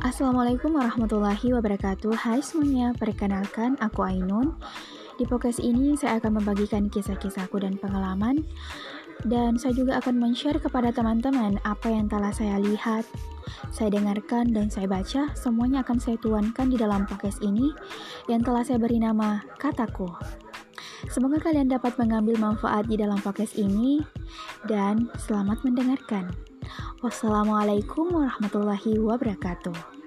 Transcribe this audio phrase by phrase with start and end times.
[0.00, 2.16] Assalamualaikum warahmatullahi wabarakatuh.
[2.16, 4.56] Hai semuanya, perkenalkan aku Ainun.
[5.20, 8.40] Di podcast ini saya akan membagikan kisah-kisahku dan pengalaman.
[9.28, 13.04] Dan saya juga akan men-share kepada teman-teman apa yang telah saya lihat
[13.68, 15.36] Saya dengarkan dan saya baca.
[15.36, 17.68] Semuanya akan saya tuankan di dalam podcast ini
[18.24, 20.08] Yang telah saya beri nama Kataku.
[21.12, 24.00] Semoga kalian dapat mengambil manfaat di dalam podcast ini.
[24.64, 26.32] Dan selamat mendengarkan.
[27.00, 29.99] Wassalamualaikum warahmatullahi wabarakatuh.